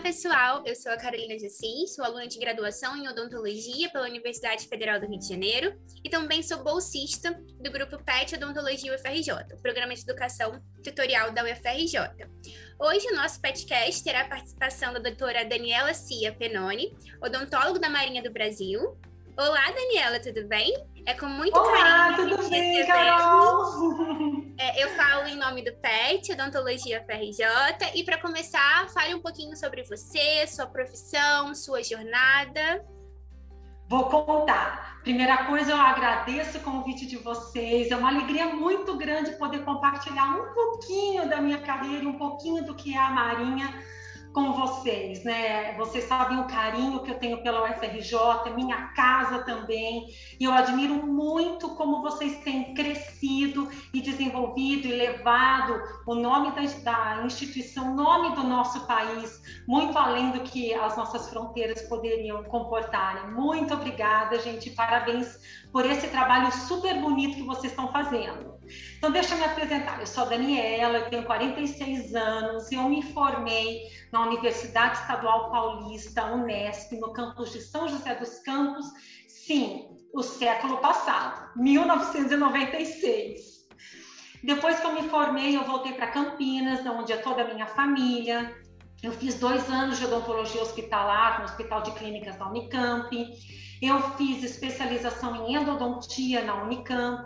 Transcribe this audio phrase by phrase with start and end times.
[0.00, 4.98] pessoal, eu sou a Carolina Jassim, sou aluna de graduação em odontologia pela Universidade Federal
[4.98, 10.00] do Rio de Janeiro e também sou bolsista do grupo PET Odontologia UFRJ, programa de
[10.00, 11.98] educação tutorial da UFRJ.
[12.78, 18.22] Hoje o nosso podcast terá a participação da doutora Daniela Cia Penoni, odontóloga da Marinha
[18.22, 18.98] do Brasil.
[19.36, 20.74] Olá, Daniela, tudo bem?
[21.06, 22.36] É com muito Olá, carinho.
[22.36, 23.64] tudo bem, Carol?
[24.58, 29.56] É, eu falo em nome do PET, Odontologia FRJ, e para começar, fale um pouquinho
[29.56, 32.84] sobre você, sua profissão, sua jornada.
[33.88, 35.00] Vou contar.
[35.02, 37.90] Primeira coisa, eu agradeço o convite de vocês.
[37.90, 42.74] É uma alegria muito grande poder compartilhar um pouquinho da minha carreira, um pouquinho do
[42.74, 43.82] que é a Marinha
[44.32, 45.74] com vocês, né?
[45.76, 50.06] Vocês sabem o carinho que eu tenho pela UFRJ, minha casa também,
[50.38, 56.62] e eu admiro muito como vocês têm crescido e desenvolvido e levado o nome da,
[57.16, 62.44] da instituição, o nome do nosso país, muito além do que as nossas fronteiras poderiam
[62.44, 63.32] comportar.
[63.32, 65.38] Muito obrigada, gente, parabéns
[65.72, 68.59] por esse trabalho super bonito que vocês estão fazendo.
[68.98, 70.00] Então, deixa eu me apresentar.
[70.00, 73.82] Eu sou Daniela, eu tenho 46 anos, eu me formei
[74.12, 78.86] na Universidade Estadual Paulista, Unesp, no campus de São José dos Campos,
[79.28, 83.50] sim, o século passado, 1996.
[84.42, 88.54] Depois que eu me formei, eu voltei para Campinas, onde é toda a minha família.
[89.02, 93.10] Eu fiz dois anos de odontologia hospitalar no Hospital de Clínicas da Unicamp.
[93.80, 97.24] Eu fiz especialização em endodontia na Unicamp.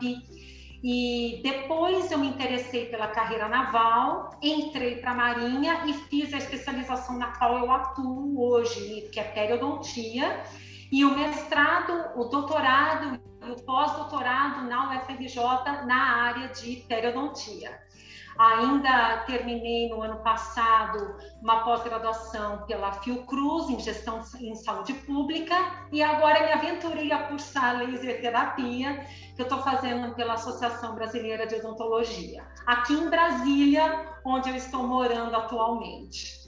[0.87, 6.37] E depois eu me interessei pela carreira naval, entrei para a Marinha e fiz a
[6.37, 10.45] especialização na qual eu atuo hoje, que é periodontia,
[10.91, 15.37] e o mestrado, o doutorado e o pós-doutorado na UFRJ
[15.87, 17.85] na área de periodontia.
[18.37, 25.55] Ainda terminei no ano passado uma pós-graduação pela Fiocruz em gestão em saúde pública
[25.93, 31.47] e agora me aventurei a cursar laser terapia que eu estou fazendo pela Associação Brasileira
[31.47, 36.44] de Odontologia, aqui em Brasília, onde eu estou morando atualmente.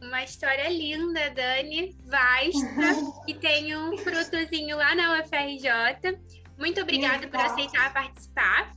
[0.00, 6.18] Uma história linda, Dani, vasta, e tem um frutozinho lá na UFRJ.
[6.56, 8.76] Muito obrigada por aceitar participar.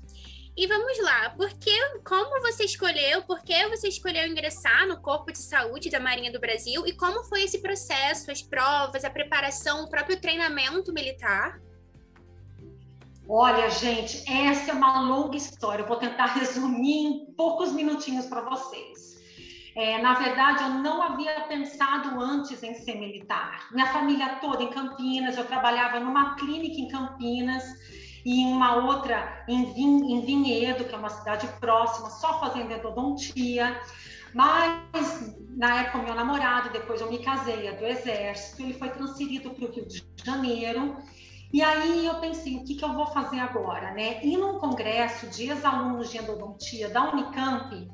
[0.55, 1.71] E vamos lá, porque
[2.03, 6.41] como você escolheu, por que você escolheu ingressar no Corpo de Saúde da Marinha do
[6.41, 11.59] Brasil e como foi esse processo, as provas, a preparação, o próprio treinamento militar?
[13.29, 15.83] Olha, gente, essa é uma longa história.
[15.83, 19.10] Eu vou tentar resumir em poucos minutinhos para vocês.
[19.75, 23.67] É, na verdade, eu não havia pensado antes em ser militar.
[23.71, 27.63] Minha família toda em Campinas, eu trabalhava numa clínica em Campinas
[28.25, 32.71] e em uma outra em, Vin, em Vinhedo, que é uma cidade próxima, só fazendo
[32.73, 33.79] endodontia.
[34.33, 39.51] Mas na época, meu namorado, depois eu me casei, é do Exército, ele foi transferido
[39.51, 40.97] para o Rio de Janeiro.
[41.53, 44.23] E aí eu pensei, o que, que eu vou fazer agora, né?
[44.23, 47.91] E num congresso de ex-alunos de endodontia da Unicamp,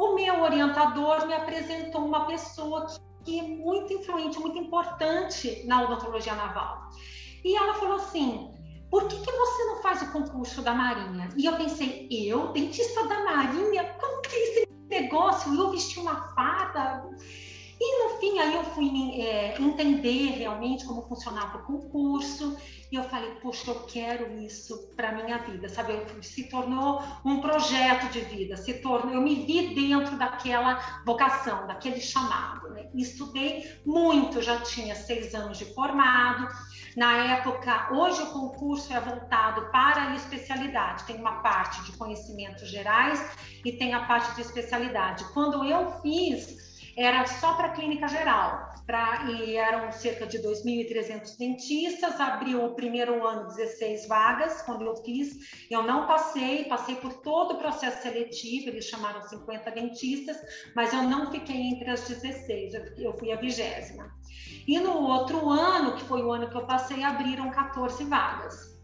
[0.00, 2.86] o meu orientador me apresentou uma pessoa
[3.22, 6.88] que é muito influente, muito importante na odontologia naval.
[7.44, 8.50] E ela falou assim:
[8.90, 11.28] por que, que você não faz o concurso da Marinha?
[11.36, 13.84] E eu pensei, eu, dentista da Marinha?
[14.00, 15.54] Como que é esse negócio?
[15.54, 17.06] Eu vesti uma fada?
[17.82, 22.58] E no fim, aí eu fui é, entender realmente como funcionava o concurso.
[22.92, 25.94] E eu falei, poxa, eu quero isso para minha vida, sabe?
[26.22, 32.00] Se tornou um projeto de vida, se tornou, eu me vi dentro daquela vocação, daquele
[32.00, 32.68] chamado.
[32.70, 32.90] Né?
[32.94, 36.48] Estudei muito, já tinha seis anos de formado.
[36.96, 41.04] Na época, hoje o concurso é voltado para a especialidade.
[41.04, 43.24] Tem uma parte de conhecimentos gerais
[43.64, 45.24] e tem a parte de especialidade.
[45.32, 52.20] Quando eu fiz era só para clínica geral, pra, e eram cerca de 2.300 dentistas,
[52.20, 55.36] abriu o primeiro ano 16 vagas, quando eu fiz,
[55.70, 60.36] eu não passei, passei por todo o processo seletivo, eles chamaram 50 dentistas,
[60.74, 64.10] mas eu não fiquei entre as 16, eu, fui a vigésima.
[64.66, 68.79] E no outro ano, que foi o ano que eu passei, abriram 14 vagas.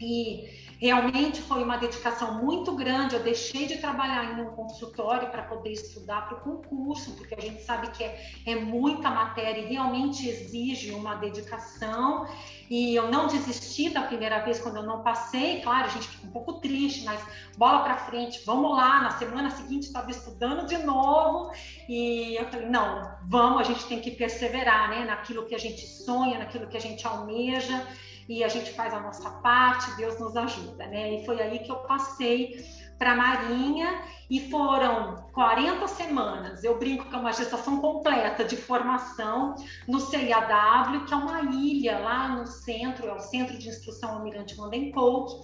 [0.00, 0.48] E
[0.80, 3.16] Realmente foi uma dedicação muito grande.
[3.16, 7.40] Eu deixei de trabalhar em um consultório para poder estudar para o concurso, porque a
[7.40, 12.28] gente sabe que é, é muita matéria e realmente exige uma dedicação.
[12.70, 15.60] E eu não desisti da primeira vez quando eu não passei.
[15.62, 17.20] Claro, a gente fica um pouco triste, mas
[17.56, 19.02] bola para frente, vamos lá.
[19.02, 21.50] Na semana seguinte estava estudando de novo
[21.88, 25.84] e eu falei: não, vamos, a gente tem que perseverar né, naquilo que a gente
[25.84, 27.84] sonha, naquilo que a gente almeja
[28.28, 31.14] e a gente faz a nossa parte, Deus nos ajuda, né?
[31.14, 32.64] E foi aí que eu passei
[32.98, 36.64] para a Marinha e foram 40 semanas.
[36.64, 39.54] Eu brinco que é uma gestação completa de formação
[39.86, 44.56] no CIAW, que é uma ilha lá no centro, é o Centro de Instrução Almirante
[44.56, 45.40] Vandenkolk.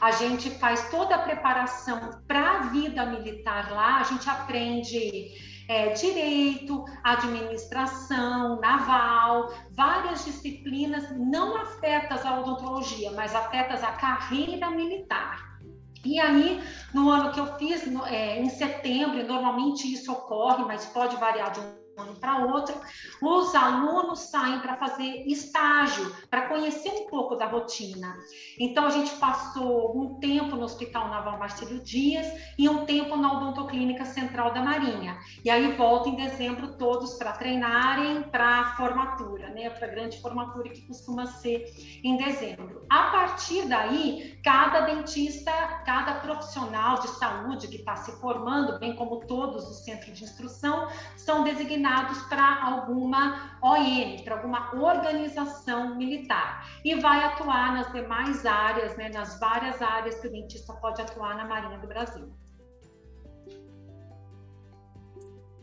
[0.00, 5.30] A gente faz toda a preparação para a vida militar lá, a gente aprende
[5.68, 15.56] é, direito, administração, naval, várias disciplinas não afetas à odontologia, mas afetas à carreira militar.
[16.04, 16.62] E aí,
[16.94, 21.50] no ano que eu fiz, no, é, em setembro, normalmente isso ocorre, mas pode variar
[21.50, 22.74] de um ano para outro,
[23.22, 28.16] os alunos saem para fazer estágio, para conhecer um pouco da rotina.
[28.58, 32.26] Então, a gente passou um tempo no Hospital Naval Marcelo Dias
[32.58, 35.18] e um tempo na Odontoclínica Central da Marinha.
[35.44, 40.20] E aí volta em dezembro todos para treinarem para a formatura, né, para a grande
[40.20, 41.64] formatura que costuma ser
[42.04, 42.84] em dezembro.
[42.90, 45.52] A partir daí, cada dentista,
[45.84, 50.88] cada profissional de saúde que está se formando, bem como todos os centros de instrução,
[51.16, 58.44] são designados designados para alguma ON, para alguma organização militar, e vai atuar nas demais
[58.44, 62.32] áreas, né, nas várias áreas que o dentista pode atuar na Marinha do Brasil.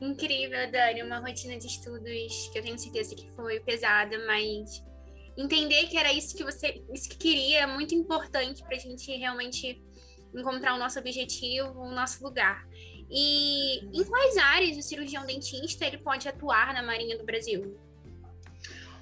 [0.01, 4.83] Incrível, Dani, uma rotina de estudos que eu tenho certeza que foi pesada, mas
[5.37, 9.09] entender que era isso que você, isso que queria, é muito importante para a gente
[9.15, 9.81] realmente
[10.35, 12.65] encontrar o nosso objetivo, o nosso lugar.
[13.09, 17.77] E em quais áreas o cirurgião dentista ele pode atuar na Marinha do Brasil?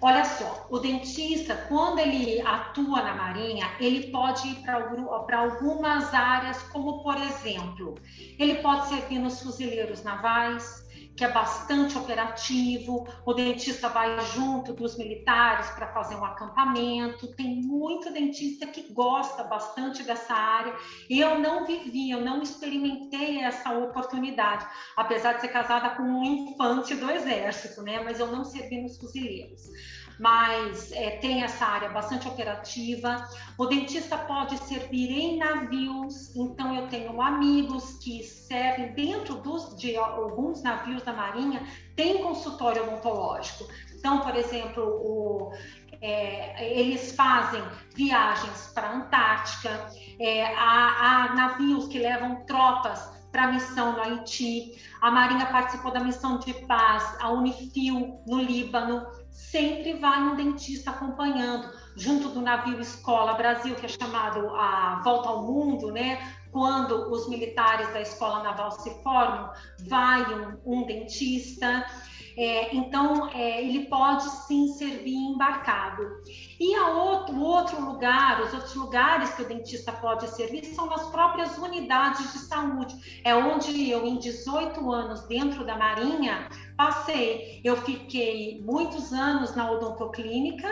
[0.03, 6.59] Olha só, o dentista, quando ele atua na Marinha, ele pode ir para algumas áreas,
[6.63, 7.93] como por exemplo,
[8.39, 10.80] ele pode servir nos fuzileiros navais,
[11.15, 17.61] que é bastante operativo, o dentista vai junto dos militares para fazer um acampamento, tem
[17.61, 20.73] muito dentista que gosta bastante dessa área.
[21.09, 24.65] Eu não vivi, eu não experimentei essa oportunidade,
[24.95, 28.01] apesar de ser casada com um infante do exército, né?
[28.03, 29.69] Mas eu não servi nos fuzileiros
[30.19, 33.27] mas é, tem essa área bastante operativa.
[33.57, 39.95] O dentista pode servir em navios, então eu tenho amigos que servem dentro dos, de
[39.95, 41.65] alguns navios da Marinha,
[41.95, 43.67] tem consultório odontológico.
[43.97, 45.51] Então, por exemplo, o,
[46.01, 47.61] é, eles fazem
[47.95, 54.01] viagens para a Antártica, é, há, há navios que levam tropas para a missão no
[54.01, 60.35] Haiti, a Marinha participou da missão de paz, a Unifil no Líbano, sempre vai um
[60.35, 66.19] dentista acompanhando, junto do navio Escola Brasil, que é chamado a Volta ao Mundo, né?
[66.51, 69.49] Quando os militares da Escola Naval se formam,
[69.87, 71.85] vai um, um dentista.
[72.41, 76.23] É, então, é, ele pode sim servir embarcado.
[76.59, 81.05] E a outro, outro lugar, os outros lugares que o dentista pode servir são nas
[81.11, 83.21] próprias unidades de saúde.
[83.23, 87.61] É onde eu, em 18 anos dentro da Marinha, passei.
[87.63, 90.67] Eu fiquei muitos anos na odontoclínica,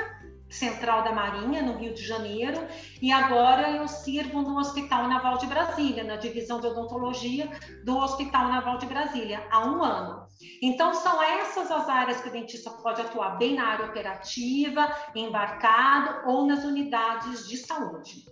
[0.49, 2.67] Central da Marinha, no Rio de Janeiro,
[3.01, 7.49] e agora eu sirvo no Hospital Naval de Brasília, na divisão de odontologia
[7.85, 10.27] do Hospital Naval de Brasília, há um ano.
[10.61, 16.29] Então, são essas as áreas que o dentista pode atuar bem na área operativa, embarcado
[16.29, 18.25] ou nas unidades de saúde.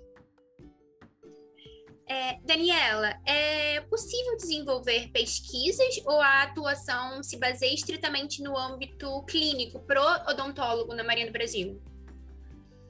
[2.10, 9.82] É, Daniela, é possível desenvolver pesquisas ou a atuação se baseia estritamente no âmbito clínico
[9.82, 11.82] pro odontólogo na Marinha do Brasil?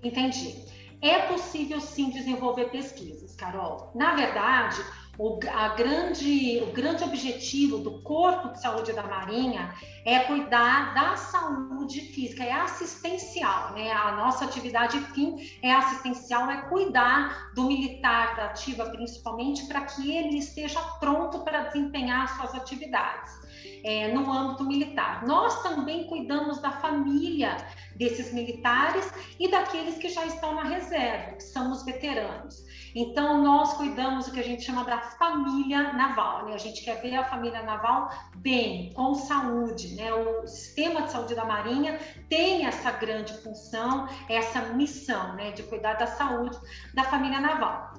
[0.07, 0.55] Entendi.
[1.01, 3.91] É possível sim desenvolver pesquisas, Carol.
[3.93, 4.81] Na verdade,
[5.17, 5.37] o,
[5.75, 12.43] grande, o grande objetivo do Corpo de Saúde da Marinha é cuidar da saúde física,
[12.43, 13.91] é assistencial, né?
[13.91, 20.15] A nossa atividade fim é assistencial, é cuidar do militar, da ativa, principalmente, para que
[20.15, 23.46] ele esteja pronto para desempenhar suas atividades
[23.83, 25.25] é, no âmbito militar.
[25.25, 27.57] Nós também cuidamos da família
[27.95, 32.65] desses militares e daqueles que já estão na reserva, que são os veteranos.
[32.95, 36.53] Então, nós cuidamos do que a gente chama da família naval, né?
[36.53, 40.13] A gente quer ver a família naval bem, com saúde, né?
[40.13, 45.51] O sistema de saúde da Marinha tem essa grande função, essa missão, né?
[45.51, 46.57] De cuidar da saúde
[46.93, 47.93] da família naval.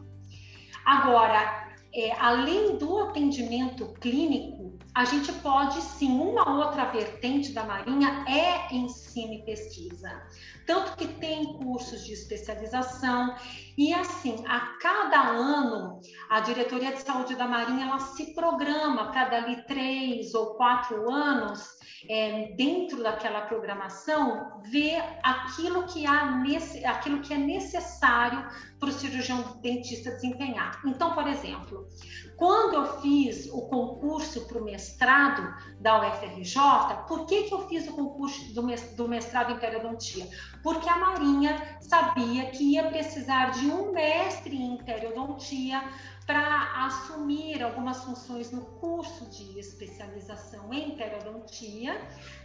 [0.85, 8.25] Agora, é, além do atendimento clínico, a gente pode sim, uma outra vertente da Marinha
[8.28, 10.23] é ensino e pesquisa.
[10.68, 13.34] Tanto que tem cursos de especialização
[13.78, 15.98] e assim, a cada ano,
[16.28, 21.78] a Diretoria de Saúde da Marinha ela se programa para dali três ou quatro anos,
[22.08, 28.46] é, dentro daquela programação, ver aquilo que, há nesse, aquilo que é necessário
[28.78, 30.80] para o cirurgião dentista desempenhar.
[30.84, 31.88] Então, por exemplo,
[32.37, 35.42] quando eu fiz o concurso para o mestrado
[35.80, 40.28] da UFRJ, por que, que eu fiz o concurso do mestrado em periodontia?
[40.62, 45.83] Porque a Marinha sabia que ia precisar de um mestre em periodontia
[46.27, 52.00] para assumir algumas funções no curso de especialização em periodontia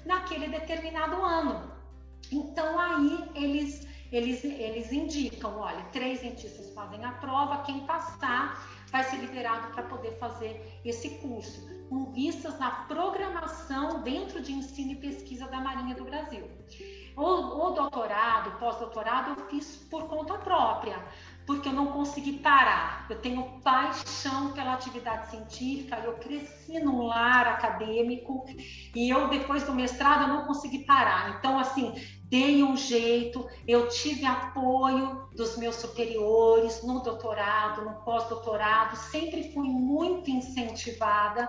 [0.05, 1.71] naquele determinado ano.
[2.31, 9.03] Então aí eles eles, eles indicam, olha, três dentistas fazem a prova, quem passar vai
[9.03, 14.95] ser liberado para poder fazer esse curso, com vistas na programação dentro de ensino e
[14.97, 16.47] pesquisa da Marinha do Brasil.
[17.17, 20.97] O, o doutorado, pós-doutorado, eu fiz por conta própria,
[21.45, 23.05] porque eu não consegui parar.
[23.09, 28.45] Eu tenho paixão pela atividade científica, eu cresci num lar acadêmico
[28.95, 31.37] e eu, depois do mestrado, eu não consegui parar.
[31.37, 38.95] Então, assim, dei um jeito, eu tive apoio dos meus superiores no doutorado, no pós-doutorado,
[38.95, 41.47] sempre fui muito incentivada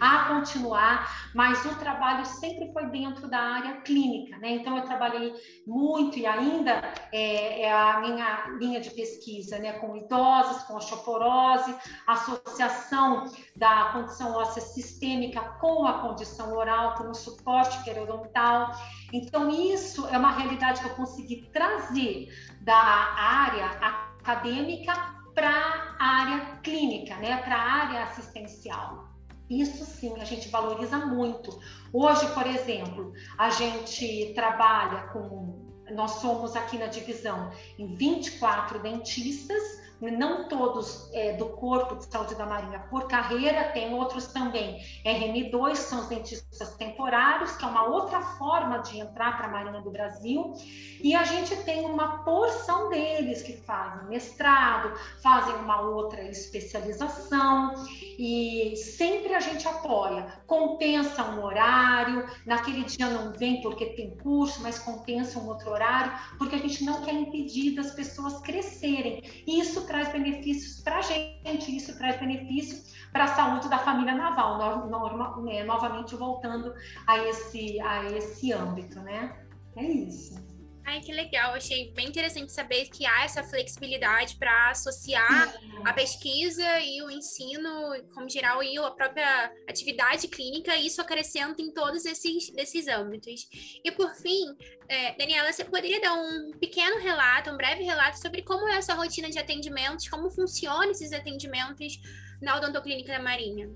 [0.00, 4.50] a continuar, mas o trabalho sempre foi dentro da área clínica, né?
[4.50, 5.32] Então eu trabalhei
[5.66, 6.72] muito e ainda
[7.12, 9.74] é, é a minha linha de pesquisa, né?
[9.74, 11.74] Com idosos, com osteoporose,
[12.06, 18.72] associação da condição óssea sistêmica com a condição oral, com o suporte periodontal.
[19.12, 22.28] Então isso é uma realidade que eu consegui trazer
[22.60, 25.50] da área acadêmica para
[25.98, 27.36] a área clínica, né?
[27.42, 29.05] Para a área assistencial.
[29.48, 31.58] Isso sim, a gente valoriza muito.
[31.92, 35.64] Hoje, por exemplo, a gente trabalha com.
[35.92, 39.62] Nós somos aqui na divisão em 24 dentistas,
[40.00, 44.78] não todos é, do Corpo de Saúde da Marinha por carreira, tem outros também.
[45.04, 49.80] RM2 são os dentistas temporários, que é uma outra forma de entrar para a Marinha
[49.80, 50.54] do Brasil,
[51.02, 57.74] e a gente tem uma porção deles que fazem mestrado, fazem uma outra especialização,
[58.18, 64.62] e sempre a gente apoia, compensa um horário, naquele dia não vem porque tem curso,
[64.62, 69.22] mas compensa um outro horário, porque a gente não quer impedir das pessoas crescerem.
[69.46, 74.58] Isso traz benefícios para a gente, isso traz benefício para a saúde da família naval,
[74.88, 76.74] no, né, novamente voltando
[77.06, 79.36] a esse, a esse âmbito, né?
[79.76, 80.55] É isso.
[80.86, 81.52] Ai, que legal.
[81.52, 85.52] Achei bem interessante saber que há essa flexibilidade para associar
[85.84, 87.68] a pesquisa e o ensino,
[88.14, 93.48] como geral, e a própria atividade clínica, e isso acrescenta em todos esses, esses âmbitos.
[93.84, 94.56] E por fim,
[94.88, 98.82] é, Daniela, você poderia dar um pequeno relato, um breve relato sobre como é a
[98.82, 101.98] sua rotina de atendimentos, como funcionam esses atendimentos
[102.40, 103.68] na odontoclínica da Marinha?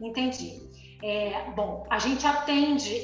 [0.00, 0.60] Entendi.
[1.02, 3.02] É, bom, a gente atende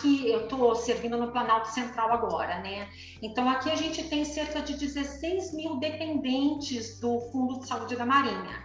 [0.00, 2.88] Aqui eu estou servindo no Planalto Central agora, né?
[3.20, 8.06] Então aqui a gente tem cerca de 16 mil dependentes do Fundo de Saúde da
[8.06, 8.64] Marinha.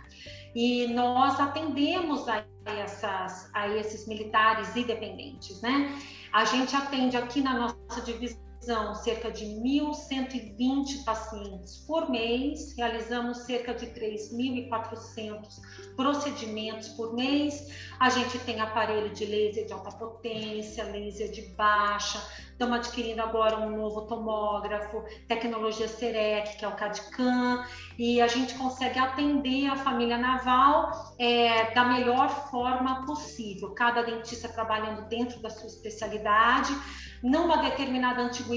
[0.55, 5.93] E nós atendemos a, essas, a esses militares e dependentes, né?
[6.31, 13.39] A gente atende aqui na nossa divisão são cerca de 1.120 pacientes por mês, realizamos
[13.39, 15.61] cerca de 3.400
[15.95, 17.71] procedimentos por mês.
[17.99, 22.19] A gente tem aparelho de laser de alta potência, laser de baixa,
[22.51, 27.65] estamos adquirindo agora um novo tomógrafo, tecnologia CEREC, que é o CAD-CAM,
[27.99, 34.47] e a gente consegue atender a família naval é, da melhor forma possível, cada dentista
[34.49, 36.73] trabalhando dentro da sua especialidade,
[37.21, 38.54] numa determinada antiguidade.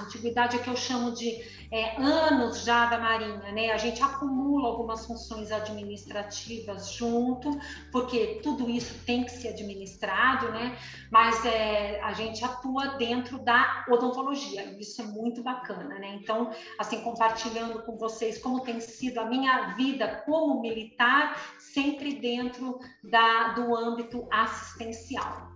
[0.00, 3.72] Antiguidade é que eu chamo de é, anos já da Marinha, né?
[3.72, 7.58] A gente acumula algumas funções administrativas junto,
[7.90, 10.78] porque tudo isso tem que ser administrado, né?
[11.10, 16.18] Mas é, a gente atua dentro da odontologia, isso é muito bacana, né?
[16.22, 22.78] Então, assim, compartilhando com vocês como tem sido a minha vida como militar, sempre dentro
[23.02, 25.53] da, do âmbito assistencial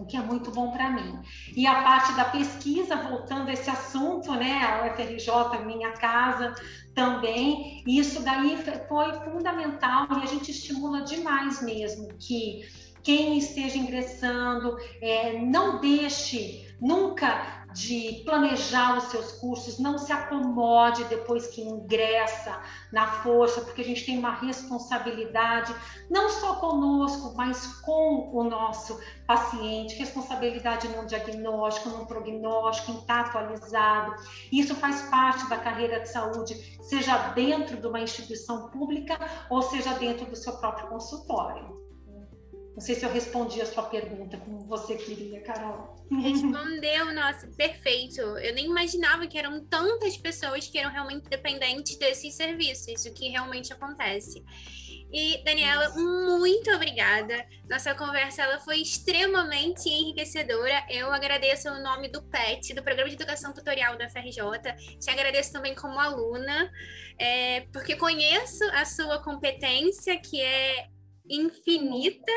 [0.00, 1.18] o que é muito bom para mim.
[1.54, 6.54] E a parte da pesquisa, voltando a esse assunto, né, a UFRJ, minha casa
[6.94, 12.66] também, isso daí foi fundamental e a gente estimula demais mesmo que
[13.02, 21.04] quem esteja ingressando, é, não deixe nunca de planejar os seus cursos, não se acomode
[21.04, 25.74] depois que ingressa na força, porque a gente tem uma responsabilidade,
[26.10, 33.26] não só conosco, mas com o nosso paciente, responsabilidade no diagnóstico, no prognóstico, em estar
[33.26, 34.14] atualizado.
[34.50, 39.16] Isso faz parte da carreira de saúde, seja dentro de uma instituição pública
[39.48, 41.89] ou seja dentro do seu próprio consultório.
[42.74, 45.96] Não sei se eu respondi a sua pergunta como você queria, Carol.
[46.10, 48.20] Respondeu, nossa, perfeito.
[48.20, 53.28] Eu nem imaginava que eram tantas pessoas que eram realmente dependentes desses serviços, o que
[53.28, 54.44] realmente acontece.
[55.12, 57.44] E Daniela, muito obrigada.
[57.68, 60.86] Nossa conversa ela foi extremamente enriquecedora.
[60.88, 64.40] Eu agradeço o nome do PET, do Programa de Educação Tutorial da FRJ.
[65.00, 66.70] Te agradeço também como aluna,
[67.18, 70.86] é, porque conheço a sua competência, que é
[71.30, 72.32] infinita.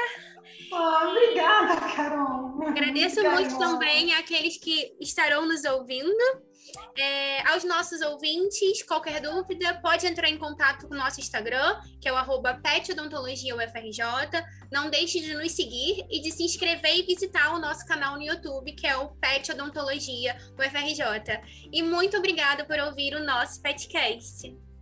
[0.71, 2.61] Oh, obrigada, Carol.
[2.67, 6.53] Agradeço obrigada, muito também àqueles que estarão nos ouvindo.
[6.97, 12.07] É, aos nossos ouvintes, qualquer dúvida, pode entrar em contato com o nosso Instagram, que
[12.07, 14.01] é o arroba PetOdontologiaUFRJ.
[14.71, 18.23] Não deixe de nos seguir e de se inscrever e visitar o nosso canal no
[18.23, 21.41] YouTube, que é o Pet Odontologia UFRJ.
[21.71, 24.72] E muito obrigada por ouvir o nosso Petcast.